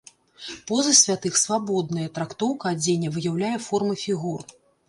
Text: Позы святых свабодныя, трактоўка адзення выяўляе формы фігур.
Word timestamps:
Позы 0.71 0.93
святых 0.99 1.37
свабодныя, 1.41 2.07
трактоўка 2.17 2.65
адзення 2.77 3.15
выяўляе 3.19 3.55
формы 3.67 3.93
фігур. 4.07 4.41